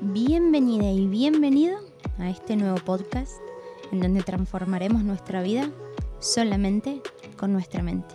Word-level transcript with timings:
Bienvenida 0.00 0.92
y 0.92 1.08
bienvenido 1.08 1.76
a 2.18 2.30
este 2.30 2.54
nuevo 2.54 2.76
podcast 2.76 3.32
en 3.90 3.98
donde 3.98 4.22
transformaremos 4.22 5.02
nuestra 5.02 5.42
vida 5.42 5.72
solamente 6.20 7.02
con 7.36 7.52
nuestra 7.52 7.82
mente. 7.82 8.14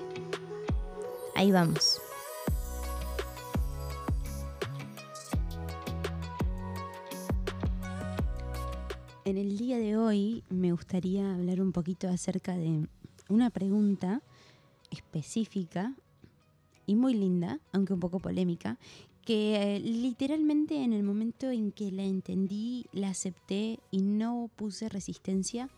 Ahí 1.36 1.52
vamos. 1.52 2.00
En 9.26 9.36
el 9.36 9.58
día 9.58 9.78
de 9.78 9.98
hoy 9.98 10.46
me 10.50 10.72
gustaría 10.72 11.34
hablar 11.34 11.60
un 11.60 11.74
poquito 11.74 12.08
acerca 12.08 12.56
de 12.56 12.88
una 13.28 13.50
pregunta 13.50 14.22
específica 14.90 15.94
y 16.86 16.96
muy 16.96 17.14
linda, 17.14 17.60
aunque 17.74 17.94
un 17.94 18.00
poco 18.00 18.20
polémica, 18.20 18.78
que 19.26 19.56
eh, 19.56 19.80
literalmente 19.80 20.84
en 20.84 20.94
el 20.94 21.04
momento 21.04 21.50
en 21.50 21.72
que 21.72 21.92
la 21.92 22.04
entendí, 22.04 22.86
la 22.92 23.10
acepté 23.10 23.80
y 23.92 24.02
no 24.02 24.50
puse 24.56 24.90
resistencia, 24.90 25.70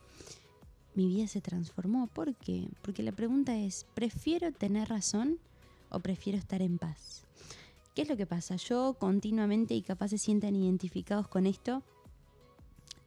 mi 0.95 1.07
vida 1.07 1.27
se 1.27 1.41
transformó. 1.41 2.07
¿Por 2.07 2.35
qué? 2.35 2.67
Porque 2.81 3.03
la 3.03 3.11
pregunta 3.11 3.57
es, 3.57 3.85
¿prefiero 3.93 4.51
tener 4.51 4.89
razón 4.89 5.39
o 5.89 5.99
prefiero 5.99 6.37
estar 6.37 6.61
en 6.61 6.77
paz? 6.77 7.23
¿Qué 7.93 8.01
es 8.01 8.09
lo 8.09 8.17
que 8.17 8.25
pasa? 8.25 8.55
Yo 8.57 8.95
continuamente 8.99 9.73
y 9.73 9.81
capaz 9.81 10.09
se 10.09 10.17
sientan 10.17 10.55
identificados 10.55 11.27
con 11.27 11.45
esto, 11.45 11.83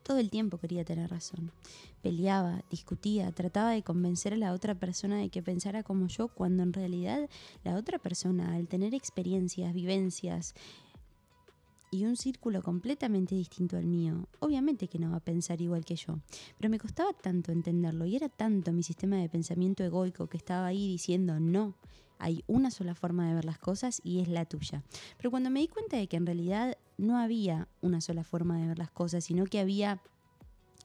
todo 0.09 0.19
el 0.21 0.31
tiempo 0.31 0.57
quería 0.57 0.87
tener 0.87 1.11
razón. 1.11 1.53
Peleaba, 2.01 2.65
discutía, 2.71 3.31
trataba 3.31 3.73
de 3.73 3.83
convencer 3.83 4.33
a 4.33 4.39
la 4.39 4.55
otra 4.55 4.75
persona 4.75 5.19
de 5.19 5.29
que 5.29 5.43
pensara 5.43 5.83
como 5.83 6.09
yo, 6.09 6.29
cuando 6.29 6.63
en 6.63 6.73
realidad 6.73 7.29
la 7.63 7.77
otra 7.77 7.99
persona, 7.99 8.55
al 8.55 8.69
tener 8.69 8.95
experiencias, 8.95 9.75
vivencias 9.75 10.55
y 11.91 12.07
un 12.07 12.17
círculo 12.17 12.63
completamente 12.63 13.35
distinto 13.35 13.77
al 13.77 13.85
mío, 13.85 14.29
obviamente 14.41 14.89
que 14.89 14.99
no 14.99 15.11
va 15.11 15.19
a 15.19 15.21
pensar 15.21 15.61
igual 15.61 15.85
que 15.85 15.97
yo. 15.97 16.21
Pero 16.57 16.71
me 16.71 16.79
costaba 16.79 17.13
tanto 17.13 17.53
entenderlo 17.53 18.07
y 18.07 18.17
era 18.17 18.31
tanto 18.31 18.73
mi 18.73 18.83
sistema 18.83 19.17
de 19.17 19.29
pensamiento 19.29 19.85
egoico 19.85 20.27
que 20.27 20.39
estaba 20.39 20.69
ahí 20.69 20.89
diciendo 20.89 21.39
no. 21.39 21.75
Hay 22.19 22.45
una 22.47 22.71
sola 22.71 22.95
forma 22.95 23.29
de 23.29 23.35
ver 23.35 23.45
las 23.45 23.59
cosas 23.59 24.01
y 24.03 24.21
es 24.21 24.29
la 24.29 24.47
tuya. 24.47 24.83
Pero 25.19 25.31
cuando 25.31 25.51
me 25.51 25.61
di 25.61 25.69
cuenta 25.69 25.99
de 25.99 26.09
que 26.09 26.17
en 26.17 26.25
realidad 26.25 26.79
no 26.99 27.17
había 27.17 27.69
una 27.81 28.01
sola 28.01 28.25
forma 28.25 28.59
de 28.59 28.67
ver 28.67 28.79
las 28.79 28.91
cosas, 28.91 29.25
sino 29.25 29.47
que 29.47 29.61
había 29.61 30.03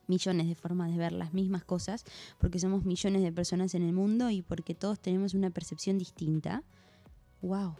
millones 0.07 0.47
de 0.47 0.55
formas 0.55 0.91
de 0.91 0.97
ver 0.97 1.11
las 1.11 1.33
mismas 1.33 1.63
cosas, 1.63 2.05
porque 2.39 2.59
somos 2.59 2.85
millones 2.85 3.23
de 3.23 3.31
personas 3.31 3.73
en 3.75 3.83
el 3.83 3.93
mundo 3.93 4.29
y 4.29 4.41
porque 4.41 4.75
todos 4.75 4.99
tenemos 4.99 5.33
una 5.33 5.49
percepción 5.49 5.97
distinta. 5.97 6.63
¡Wow! 7.41 7.75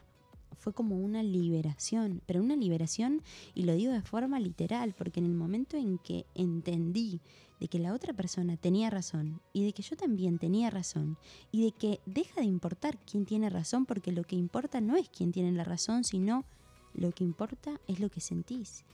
Fue 0.57 0.73
como 0.73 0.97
una 0.97 1.23
liberación, 1.23 2.21
pero 2.25 2.41
una 2.41 2.55
liberación, 2.55 3.21
y 3.53 3.63
lo 3.63 3.73
digo 3.73 3.91
de 3.91 4.01
forma 4.01 4.39
literal, 4.39 4.93
porque 4.97 5.19
en 5.19 5.25
el 5.25 5.33
momento 5.33 5.77
en 5.77 5.97
que 5.97 6.25
entendí 6.35 7.21
de 7.59 7.67
que 7.67 7.79
la 7.79 7.93
otra 7.93 8.13
persona 8.13 8.57
tenía 8.57 8.89
razón 8.89 9.41
y 9.51 9.65
de 9.65 9.73
que 9.73 9.83
yo 9.83 9.95
también 9.95 10.37
tenía 10.37 10.69
razón 10.69 11.17
y 11.51 11.63
de 11.63 11.71
que 11.71 12.01
deja 12.05 12.41
de 12.41 12.47
importar 12.47 12.97
quién 12.99 13.25
tiene 13.25 13.49
razón, 13.49 13.85
porque 13.85 14.11
lo 14.11 14.23
que 14.23 14.35
importa 14.35 14.79
no 14.81 14.95
es 14.95 15.09
quién 15.09 15.31
tiene 15.31 15.51
la 15.51 15.63
razón, 15.63 16.03
sino 16.03 16.45
lo 16.93 17.11
que 17.11 17.23
importa 17.23 17.79
es 17.87 17.99
lo 17.99 18.09
que 18.09 18.21
sentís. 18.21 18.85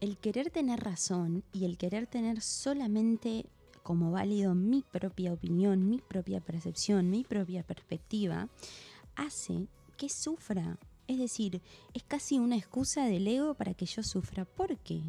El 0.00 0.18
querer 0.18 0.50
tener 0.50 0.80
razón 0.80 1.42
y 1.52 1.64
el 1.64 1.78
querer 1.78 2.06
tener 2.06 2.42
solamente 2.42 3.46
como 3.82 4.10
válido 4.10 4.54
mi 4.54 4.82
propia 4.82 5.32
opinión, 5.32 5.88
mi 5.88 5.98
propia 5.98 6.40
percepción, 6.40 7.08
mi 7.08 7.22
propia 7.22 7.62
perspectiva, 7.62 8.48
hace 9.14 9.68
que 9.96 10.08
sufra. 10.08 10.76
Es 11.06 11.18
decir, 11.18 11.62
es 11.94 12.02
casi 12.02 12.38
una 12.38 12.56
excusa 12.56 13.06
del 13.06 13.28
ego 13.28 13.54
para 13.54 13.74
que 13.74 13.86
yo 13.86 14.02
sufra. 14.02 14.44
¿Por 14.44 14.76
qué? 14.78 15.02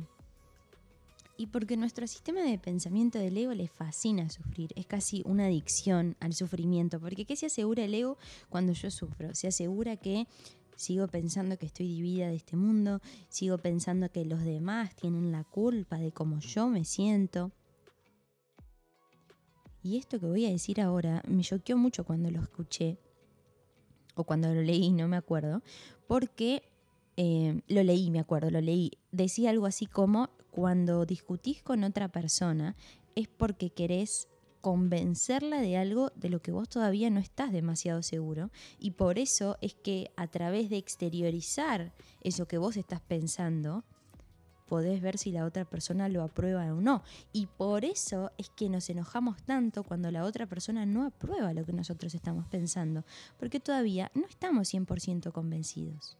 Y 1.37 1.47
porque 1.47 1.75
nuestro 1.75 2.05
sistema 2.07 2.41
de 2.41 2.57
pensamiento 2.57 3.19
del 3.19 3.37
ego 3.37 3.53
le 3.53 3.67
fascina 3.67 4.29
sufrir, 4.29 4.73
es 4.75 4.85
casi 4.85 5.23
una 5.25 5.45
adicción 5.45 6.15
al 6.19 6.33
sufrimiento, 6.33 6.99
porque 6.99 7.25
¿qué 7.25 7.35
se 7.35 7.47
asegura 7.47 7.83
el 7.83 7.93
ego 7.93 8.17
cuando 8.49 8.73
yo 8.73 8.89
sufro? 8.89 9.33
Se 9.35 9.47
asegura 9.47 9.97
que 9.97 10.27
Sigo 10.77 11.07
pensando 11.07 11.57
que 11.57 11.65
estoy 11.65 11.87
dividida 11.87 12.27
de 12.29 12.35
este 12.35 12.55
mundo, 12.55 13.01
sigo 13.27 13.57
pensando 13.57 14.09
que 14.09 14.23
los 14.23 14.43
demás 14.43 14.95
tienen 14.95 15.33
la 15.33 15.43
culpa 15.43 15.97
de 15.97 16.13
cómo 16.13 16.39
yo 16.39 16.69
me 16.69 16.85
siento. 16.85 17.51
Y 19.83 19.97
esto 19.97 20.19
que 20.19 20.27
voy 20.27 20.45
a 20.45 20.49
decir 20.49 20.79
ahora 20.79 21.21
me 21.27 21.43
choqueó 21.43 21.77
mucho 21.77 22.05
cuando 22.05 22.31
lo 22.31 22.41
escuché, 22.41 22.97
o 24.15 24.23
cuando 24.23 24.53
lo 24.53 24.61
leí, 24.61 24.91
no 24.91 25.07
me 25.07 25.17
acuerdo, 25.17 25.61
porque 26.07 26.63
eh, 27.17 27.61
lo 27.67 27.83
leí, 27.83 28.09
me 28.09 28.19
acuerdo, 28.19 28.49
lo 28.49 28.61
leí. 28.61 28.91
Decía 29.11 29.49
algo 29.49 29.65
así 29.65 29.85
como, 29.85 30.29
cuando 30.51 31.05
discutís 31.05 31.61
con 31.61 31.83
otra 31.83 32.07
persona 32.07 32.75
es 33.15 33.27
porque 33.27 33.71
querés 33.71 34.27
convencerla 34.67 35.61
de 35.61 35.77
algo 35.77 36.11
de 36.17 36.27
lo 36.27 36.41
que 36.41 36.51
vos 36.51 36.67
todavía 36.67 37.09
no 37.09 37.21
estás 37.21 37.53
demasiado 37.53 38.03
seguro. 38.03 38.51
Y 38.77 38.91
por 38.91 39.17
eso 39.17 39.57
es 39.61 39.75
que 39.75 40.11
a 40.17 40.27
través 40.27 40.69
de 40.69 40.75
exteriorizar 40.75 41.93
eso 42.19 42.49
que 42.49 42.57
vos 42.57 42.75
estás 42.75 42.99
pensando, 42.99 43.85
podés 44.67 44.99
ver 45.01 45.17
si 45.17 45.31
la 45.31 45.45
otra 45.45 45.63
persona 45.63 46.09
lo 46.09 46.21
aprueba 46.21 46.65
o 46.73 46.81
no. 46.81 47.01
Y 47.31 47.45
por 47.45 47.85
eso 47.85 48.33
es 48.37 48.49
que 48.49 48.67
nos 48.67 48.89
enojamos 48.89 49.41
tanto 49.43 49.83
cuando 49.83 50.11
la 50.11 50.25
otra 50.25 50.47
persona 50.47 50.85
no 50.85 51.05
aprueba 51.05 51.53
lo 51.53 51.65
que 51.65 51.71
nosotros 51.71 52.13
estamos 52.13 52.45
pensando, 52.47 53.05
porque 53.39 53.61
todavía 53.61 54.11
no 54.15 54.25
estamos 54.25 54.73
100% 54.73 55.31
convencidos. 55.31 56.17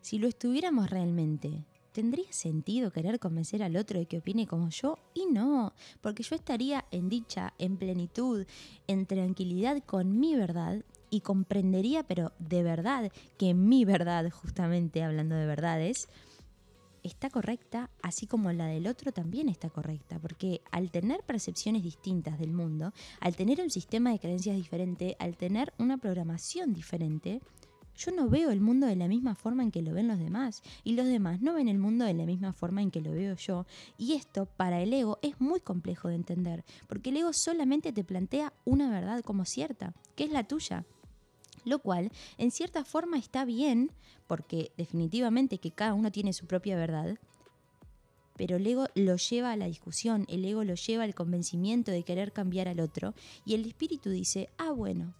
Si 0.00 0.18
lo 0.18 0.28
estuviéramos 0.28 0.88
realmente, 0.88 1.66
¿Tendría 1.98 2.32
sentido 2.32 2.92
querer 2.92 3.18
convencer 3.18 3.60
al 3.60 3.76
otro 3.76 3.98
de 3.98 4.06
que 4.06 4.18
opine 4.18 4.46
como 4.46 4.68
yo? 4.68 5.00
Y 5.14 5.26
no, 5.26 5.72
porque 6.00 6.22
yo 6.22 6.36
estaría 6.36 6.84
en 6.92 7.08
dicha, 7.08 7.54
en 7.58 7.76
plenitud, 7.76 8.46
en 8.86 9.04
tranquilidad 9.04 9.82
con 9.84 10.20
mi 10.20 10.36
verdad 10.36 10.84
y 11.10 11.22
comprendería, 11.22 12.04
pero 12.04 12.30
de 12.38 12.62
verdad, 12.62 13.10
que 13.36 13.52
mi 13.52 13.84
verdad, 13.84 14.30
justamente 14.30 15.02
hablando 15.02 15.34
de 15.34 15.46
verdades, 15.46 16.08
está 17.02 17.30
correcta, 17.30 17.90
así 18.00 18.28
como 18.28 18.52
la 18.52 18.66
del 18.66 18.86
otro 18.86 19.10
también 19.10 19.48
está 19.48 19.68
correcta, 19.68 20.20
porque 20.20 20.60
al 20.70 20.92
tener 20.92 21.24
percepciones 21.24 21.82
distintas 21.82 22.38
del 22.38 22.52
mundo, 22.52 22.92
al 23.18 23.34
tener 23.34 23.60
un 23.60 23.70
sistema 23.70 24.12
de 24.12 24.20
creencias 24.20 24.54
diferente, 24.54 25.16
al 25.18 25.36
tener 25.36 25.72
una 25.78 25.98
programación 25.98 26.72
diferente, 26.74 27.40
yo 27.98 28.12
no 28.12 28.28
veo 28.28 28.50
el 28.50 28.60
mundo 28.60 28.86
de 28.86 28.96
la 28.96 29.08
misma 29.08 29.34
forma 29.34 29.64
en 29.64 29.72
que 29.72 29.82
lo 29.82 29.92
ven 29.92 30.06
los 30.06 30.18
demás 30.18 30.62
y 30.84 30.92
los 30.92 31.06
demás 31.06 31.40
no 31.40 31.54
ven 31.54 31.68
el 31.68 31.78
mundo 31.78 32.04
de 32.04 32.14
la 32.14 32.26
misma 32.26 32.52
forma 32.52 32.80
en 32.80 32.92
que 32.92 33.00
lo 33.00 33.10
veo 33.10 33.34
yo. 33.34 33.66
Y 33.98 34.14
esto 34.14 34.46
para 34.46 34.80
el 34.80 34.92
ego 34.92 35.18
es 35.20 35.40
muy 35.40 35.60
complejo 35.60 36.08
de 36.08 36.14
entender, 36.14 36.64
porque 36.86 37.10
el 37.10 37.16
ego 37.16 37.32
solamente 37.32 37.92
te 37.92 38.04
plantea 38.04 38.52
una 38.64 38.88
verdad 38.90 39.22
como 39.22 39.44
cierta, 39.44 39.94
que 40.14 40.24
es 40.24 40.30
la 40.30 40.44
tuya. 40.44 40.84
Lo 41.64 41.80
cual, 41.80 42.12
en 42.38 42.52
cierta 42.52 42.84
forma, 42.84 43.18
está 43.18 43.44
bien, 43.44 43.90
porque 44.28 44.70
definitivamente 44.76 45.58
que 45.58 45.72
cada 45.72 45.94
uno 45.94 46.12
tiene 46.12 46.32
su 46.32 46.46
propia 46.46 46.76
verdad, 46.76 47.18
pero 48.36 48.56
el 48.56 48.66
ego 48.66 48.86
lo 48.94 49.16
lleva 49.16 49.50
a 49.50 49.56
la 49.56 49.66
discusión, 49.66 50.24
el 50.28 50.44
ego 50.44 50.62
lo 50.62 50.76
lleva 50.76 51.02
al 51.02 51.16
convencimiento 51.16 51.90
de 51.90 52.04
querer 52.04 52.32
cambiar 52.32 52.68
al 52.68 52.78
otro, 52.78 53.12
y 53.44 53.54
el 53.54 53.66
espíritu 53.66 54.10
dice, 54.10 54.48
ah, 54.56 54.70
bueno, 54.70 55.12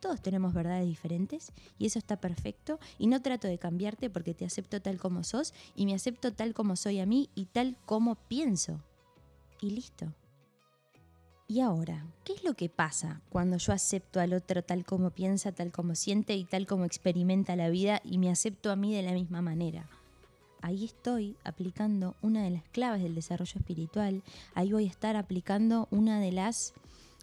todos 0.00 0.20
tenemos 0.22 0.54
verdades 0.54 0.86
diferentes 0.86 1.52
y 1.78 1.86
eso 1.86 1.98
está 1.98 2.20
perfecto 2.20 2.78
y 2.98 3.06
no 3.06 3.22
trato 3.22 3.48
de 3.48 3.58
cambiarte 3.58 4.10
porque 4.10 4.34
te 4.34 4.44
acepto 4.44 4.80
tal 4.80 4.98
como 4.98 5.24
sos 5.24 5.54
y 5.74 5.86
me 5.86 5.94
acepto 5.94 6.32
tal 6.32 6.54
como 6.54 6.76
soy 6.76 7.00
a 7.00 7.06
mí 7.06 7.30
y 7.34 7.46
tal 7.46 7.76
como 7.84 8.14
pienso. 8.14 8.82
Y 9.60 9.70
listo. 9.70 10.12
Y 11.50 11.60
ahora, 11.60 12.06
¿qué 12.24 12.34
es 12.34 12.44
lo 12.44 12.52
que 12.54 12.68
pasa 12.68 13.22
cuando 13.30 13.56
yo 13.56 13.72
acepto 13.72 14.20
al 14.20 14.34
otro 14.34 14.62
tal 14.62 14.84
como 14.84 15.10
piensa, 15.10 15.50
tal 15.50 15.72
como 15.72 15.94
siente 15.94 16.36
y 16.36 16.44
tal 16.44 16.66
como 16.66 16.84
experimenta 16.84 17.56
la 17.56 17.70
vida 17.70 18.02
y 18.04 18.18
me 18.18 18.30
acepto 18.30 18.70
a 18.70 18.76
mí 18.76 18.94
de 18.94 19.02
la 19.02 19.12
misma 19.12 19.40
manera? 19.40 19.88
Ahí 20.60 20.84
estoy 20.84 21.36
aplicando 21.44 22.16
una 22.20 22.42
de 22.42 22.50
las 22.50 22.64
claves 22.64 23.02
del 23.02 23.14
desarrollo 23.14 23.58
espiritual, 23.58 24.22
ahí 24.54 24.72
voy 24.72 24.84
a 24.84 24.90
estar 24.90 25.16
aplicando 25.16 25.88
una 25.90 26.20
de 26.20 26.32
las 26.32 26.74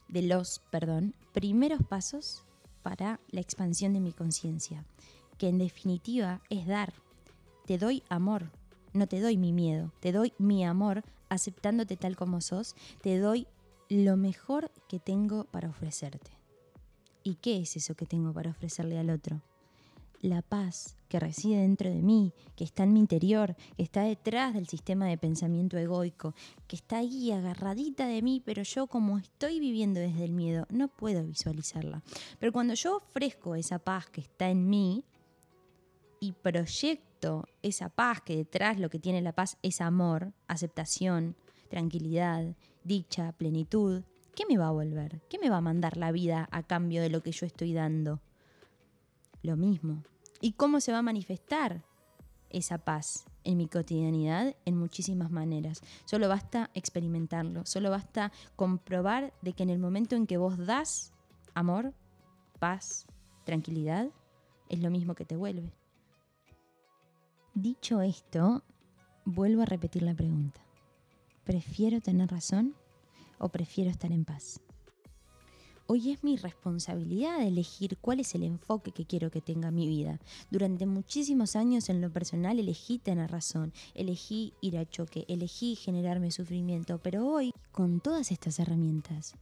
de 0.08 0.22
los, 0.24 0.62
perdón, 0.72 1.14
primeros 1.34 1.82
pasos 1.84 2.45
para 2.86 3.20
la 3.32 3.42
expansión 3.42 3.94
de 3.94 4.00
mi 4.00 4.14
conciencia, 4.14 4.86
que 5.40 5.50
en 5.50 5.58
definitiva 5.58 6.40
es 6.52 6.68
dar. 6.68 6.94
Te 7.66 7.80
doy 7.80 8.04
amor, 8.10 8.52
no 8.94 9.08
te 9.08 9.22
doy 9.22 9.38
mi 9.38 9.54
miedo, 9.54 9.92
te 10.02 10.12
doy 10.12 10.34
mi 10.38 10.64
amor 10.64 11.02
aceptándote 11.28 11.98
tal 11.98 12.16
como 12.16 12.42
sos, 12.42 12.76
te 13.02 13.18
doy 13.18 13.48
lo 13.90 14.18
mejor 14.18 14.70
que 14.88 15.00
tengo 15.00 15.46
para 15.46 15.68
ofrecerte. 15.68 16.30
¿Y 17.24 17.38
qué 17.38 17.58
es 17.58 17.76
eso 17.76 17.96
que 17.96 18.06
tengo 18.06 18.32
para 18.34 18.52
ofrecerle 18.52 19.00
al 19.00 19.10
otro? 19.10 19.42
La 20.22 20.42
paz 20.42 20.98
que 21.08 21.20
reside 21.20 21.58
dentro 21.58 21.90
de 21.90 22.02
mí, 22.02 22.34
que 22.56 22.64
está 22.64 22.84
en 22.84 22.94
mi 22.94 23.00
interior, 23.00 23.56
que 23.78 23.84
está 23.84 24.04
detrás 24.04 24.54
del 24.54 24.68
sistema 24.68 25.08
de 25.08 25.18
pensamiento 25.18 25.78
egoico, 25.78 26.34
que 26.68 26.76
está 26.76 26.98
ahí 26.98 27.32
agarradita 27.32 28.08
de 28.08 28.22
mí, 28.22 28.42
pero 28.44 28.64
yo 28.64 28.88
como 28.88 29.18
estoy 29.18 29.60
viviendo 29.60 30.00
desde 30.00 30.26
el 30.26 30.32
miedo, 30.32 30.66
no 30.70 30.88
puedo 30.88 31.24
visualizarla. 31.24 32.04
Pero 32.40 32.52
cuando 32.52 32.74
yo 32.74 32.98
ofrezco 32.98 33.56
esa 33.56 33.80
paz 33.80 34.08
que 34.08 34.22
está 34.22 34.50
en 34.50 34.70
mí, 34.70 35.06
y 36.20 36.32
proyecto 36.32 37.48
esa 37.62 37.90
paz, 37.90 38.22
que 38.22 38.36
detrás 38.36 38.80
lo 38.80 38.90
que 38.90 39.00
tiene 39.00 39.22
la 39.22 39.34
paz 39.34 39.58
es 39.62 39.82
amor, 39.82 40.34
aceptación, 40.48 41.36
tranquilidad, 41.70 42.56
dicha, 42.84 43.32
plenitud, 43.34 44.04
¿qué 44.36 44.46
me 44.48 44.58
va 44.58 44.68
a 44.68 44.72
volver? 44.72 45.22
¿Qué 45.30 45.38
me 45.40 45.50
va 45.50 45.58
a 45.58 45.62
mandar 45.62 45.98
la 45.98 46.12
vida 46.12 46.48
a 46.52 46.64
cambio 46.64 47.02
de 47.02 47.10
lo 47.10 47.22
que 47.22 47.32
yo 47.32 47.46
estoy 47.46 47.74
dando? 47.74 48.22
Lo 49.46 49.56
mismo. 49.56 50.02
¿Y 50.42 50.54
cómo 50.54 50.82
se 50.82 50.92
va 50.92 50.98
a 50.98 51.04
manifestar 51.04 51.84
esa 52.50 52.80
paz 52.80 53.26
en 53.44 53.58
mi 53.58 53.68
cotidianidad? 53.68 54.56
En 54.66 54.76
muchísimas 54.76 55.30
maneras. 55.30 55.84
Solo 56.06 56.28
basta 56.28 56.72
experimentarlo, 56.74 57.64
solo 57.64 57.92
basta 57.92 58.32
comprobar 58.56 59.36
de 59.44 59.54
que 59.54 59.62
en 59.62 59.70
el 59.70 59.78
momento 59.78 60.16
en 60.16 60.26
que 60.26 60.38
vos 60.38 60.58
das 60.58 61.14
amor, 61.54 61.94
paz, 62.58 63.06
tranquilidad, 63.44 64.10
es 64.68 64.80
lo 64.80 64.90
mismo 64.90 65.14
que 65.14 65.26
te 65.26 65.36
vuelve. 65.36 65.72
Dicho 67.54 68.02
esto, 68.02 68.64
vuelvo 69.26 69.62
a 69.62 69.66
repetir 69.66 70.02
la 70.02 70.16
pregunta. 70.16 70.60
¿Prefiero 71.44 72.02
tener 72.02 72.32
razón 72.32 72.74
o 73.38 73.50
prefiero 73.50 73.92
estar 73.92 74.12
en 74.12 74.26
paz? 74.26 74.60
Hoy 75.88 76.10
es 76.10 76.24
mi 76.24 76.36
responsabilidad 76.36 77.44
elegir 77.44 78.00
cuál 78.02 78.20
es 78.20 78.34
el 78.34 78.42
enfoque 78.42 78.92
que 78.92 79.06
quiero 79.06 79.30
que 79.30 79.40
tenga 79.40 79.70
mi 79.70 79.88
vida. 79.88 80.20
Durante 80.50 80.88
muchísimos 80.88 81.56
años 81.56 81.90
en 81.90 82.02
lo 82.02 82.12
personal 82.12 82.58
elegí 82.58 82.98
tener 82.98 83.30
razón, 83.30 83.72
elegí 83.94 84.54
ir 84.62 84.80
a 84.80 84.90
choque, 84.90 85.26
elegí 85.28 85.76
generarme 85.76 86.32
sufrimiento, 86.32 86.98
pero 86.98 87.28
hoy, 87.28 87.54
con 87.72 88.00
todas 88.00 88.32
estas 88.32 88.58
herramientas, 88.58 89.36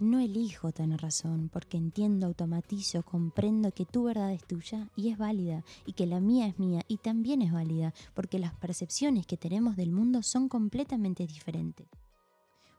no 0.00 0.18
elijo 0.18 0.72
tener 0.72 1.00
razón 1.00 1.48
porque 1.48 1.76
entiendo, 1.76 2.26
automatizo, 2.26 3.04
comprendo 3.04 3.70
que 3.70 3.86
tu 3.86 4.02
verdad 4.02 4.32
es 4.32 4.44
tuya 4.44 4.88
y 4.96 5.10
es 5.10 5.18
válida 5.18 5.62
y 5.86 5.92
que 5.92 6.06
la 6.06 6.18
mía 6.18 6.48
es 6.48 6.58
mía 6.58 6.82
y 6.88 6.96
también 6.96 7.40
es 7.40 7.52
válida 7.52 7.94
porque 8.14 8.40
las 8.40 8.52
percepciones 8.54 9.28
que 9.28 9.36
tenemos 9.36 9.76
del 9.76 9.92
mundo 9.92 10.24
son 10.24 10.48
completamente 10.48 11.24
diferentes. 11.24 11.86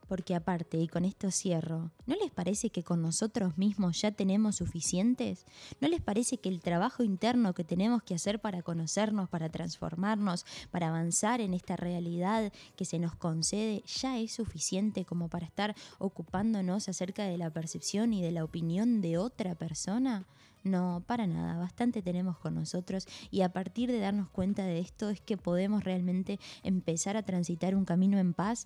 Porque 0.08 0.36
aparte, 0.36 0.78
y 0.78 0.88
con 0.88 1.04
esto 1.04 1.32
cierro, 1.32 1.92
¿no 2.06 2.16
les 2.16 2.32
parece 2.32 2.70
que 2.70 2.84
con 2.84 3.02
nosotros 3.02 3.58
mismos 3.58 4.02
ya 4.02 4.12
tenemos 4.12 4.58
suficientes? 4.58 5.46
¿No 5.82 5.88
les 5.88 6.02
parece 6.02 6.38
que 6.38 6.50
el 6.50 6.62
trabajo 6.62 7.04
interno 7.04 7.54
que 7.54 7.64
tenemos 7.64 8.04
que 8.04 8.16
hacer 8.16 8.40
para 8.40 8.62
conocernos, 8.62 9.30
para 9.30 9.50
transformarnos, 9.50 10.46
para 10.70 10.90
avanzar 10.90 11.42
en 11.42 11.54
esta 11.54 11.76
realidad 11.76 12.54
que 12.76 12.86
se 12.86 13.00
nos 13.00 13.16
concede, 13.16 13.84
ya 13.86 14.20
es 14.20 14.34
suficiente 14.34 15.06
como 15.06 15.28
para 15.28 15.46
estar 15.46 15.76
ocupándonos 15.98 16.88
acerca 16.88 17.24
de 17.24 17.38
la 17.38 17.50
percepción 17.50 18.14
y 18.14 18.22
de 18.22 18.32
la 18.32 18.44
opinión 18.44 19.02
de 19.02 19.18
otra 19.18 19.56
persona? 19.56 20.26
No, 20.66 21.04
para 21.06 21.28
nada, 21.28 21.60
bastante 21.60 22.02
tenemos 22.02 22.40
con 22.40 22.56
nosotros 22.56 23.08
y 23.30 23.42
a 23.42 23.54
partir 23.54 23.92
de 23.92 24.00
darnos 24.00 24.30
cuenta 24.30 24.64
de 24.64 24.80
esto 24.80 25.12
es 25.12 25.22
que 25.22 25.38
podemos 25.38 25.84
realmente 25.84 26.40
empezar 26.64 27.18
a 27.18 27.24
transitar 27.24 27.76
un 27.76 27.86
camino 27.86 28.18
en 28.18 28.34
paz 28.34 28.66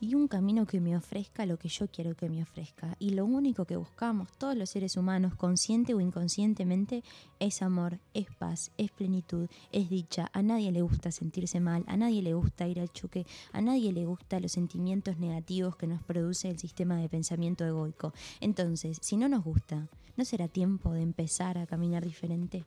y 0.00 0.14
un 0.14 0.28
camino 0.28 0.66
que 0.66 0.80
me 0.80 0.96
ofrezca 0.96 1.46
lo 1.46 1.58
que 1.58 1.68
yo 1.68 1.88
quiero 1.88 2.14
que 2.14 2.28
me 2.28 2.42
ofrezca. 2.42 2.96
Y 2.98 3.10
lo 3.10 3.24
único 3.24 3.64
que 3.64 3.76
buscamos 3.76 4.30
todos 4.38 4.56
los 4.56 4.70
seres 4.70 4.96
humanos, 4.96 5.34
consciente 5.34 5.94
o 5.94 6.00
inconscientemente, 6.00 7.02
es 7.40 7.62
amor, 7.62 7.98
es 8.14 8.26
paz, 8.34 8.70
es 8.78 8.90
plenitud, 8.90 9.48
es 9.72 9.90
dicha. 9.90 10.30
A 10.32 10.42
nadie 10.42 10.72
le 10.72 10.82
gusta 10.82 11.10
sentirse 11.10 11.60
mal, 11.60 11.84
a 11.86 11.96
nadie 11.96 12.22
le 12.22 12.34
gusta 12.34 12.68
ir 12.68 12.80
al 12.80 12.92
choque, 12.92 13.26
a 13.52 13.60
nadie 13.60 13.92
le 13.92 14.06
gusta 14.06 14.40
los 14.40 14.52
sentimientos 14.52 15.18
negativos 15.18 15.76
que 15.76 15.86
nos 15.86 16.02
produce 16.02 16.48
el 16.48 16.58
sistema 16.58 16.96
de 16.96 17.08
pensamiento 17.08 17.64
egoico. 17.64 18.12
Entonces, 18.40 18.98
si 19.00 19.16
no 19.16 19.28
nos 19.28 19.44
gusta, 19.44 19.88
¿no 20.16 20.24
será 20.24 20.48
tiempo 20.48 20.92
de 20.92 21.02
empezar 21.02 21.58
a 21.58 21.66
caminar 21.66 22.04
diferente? 22.04 22.64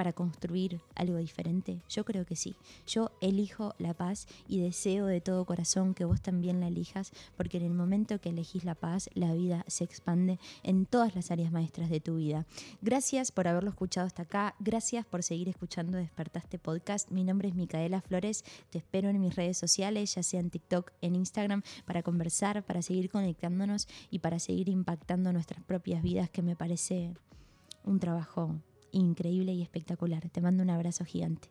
Para 0.00 0.14
construir 0.14 0.80
algo 0.94 1.18
diferente? 1.18 1.82
Yo 1.90 2.06
creo 2.06 2.24
que 2.24 2.34
sí. 2.34 2.56
Yo 2.86 3.10
elijo 3.20 3.74
la 3.76 3.92
paz 3.92 4.28
y 4.48 4.58
deseo 4.58 5.04
de 5.04 5.20
todo 5.20 5.44
corazón 5.44 5.92
que 5.92 6.06
vos 6.06 6.22
también 6.22 6.58
la 6.58 6.68
elijas, 6.68 7.12
porque 7.36 7.58
en 7.58 7.64
el 7.64 7.74
momento 7.74 8.18
que 8.18 8.30
elegís 8.30 8.64
la 8.64 8.74
paz, 8.74 9.10
la 9.12 9.34
vida 9.34 9.62
se 9.66 9.84
expande 9.84 10.38
en 10.62 10.86
todas 10.86 11.14
las 11.14 11.30
áreas 11.30 11.52
maestras 11.52 11.90
de 11.90 12.00
tu 12.00 12.16
vida. 12.16 12.46
Gracias 12.80 13.30
por 13.30 13.46
haberlo 13.46 13.68
escuchado 13.68 14.06
hasta 14.06 14.22
acá. 14.22 14.54
Gracias 14.58 15.04
por 15.04 15.22
seguir 15.22 15.50
escuchando 15.50 15.98
Despertaste 15.98 16.58
Podcast. 16.58 17.10
Mi 17.10 17.22
nombre 17.22 17.50
es 17.50 17.54
Micaela 17.54 18.00
Flores. 18.00 18.42
Te 18.70 18.78
espero 18.78 19.10
en 19.10 19.20
mis 19.20 19.36
redes 19.36 19.58
sociales, 19.58 20.14
ya 20.14 20.22
sea 20.22 20.40
en 20.40 20.48
TikTok, 20.48 20.92
en 21.02 21.14
Instagram, 21.14 21.60
para 21.84 22.02
conversar, 22.02 22.64
para 22.64 22.80
seguir 22.80 23.10
conectándonos 23.10 23.86
y 24.10 24.20
para 24.20 24.38
seguir 24.38 24.70
impactando 24.70 25.30
nuestras 25.34 25.62
propias 25.62 26.02
vidas, 26.02 26.30
que 26.30 26.40
me 26.40 26.56
parece 26.56 27.12
un 27.84 28.00
trabajo 28.00 28.56
increíble 28.92 29.52
y 29.52 29.62
espectacular. 29.62 30.28
Te 30.30 30.40
mando 30.40 30.62
un 30.62 30.70
abrazo 30.70 31.04
gigante. 31.04 31.48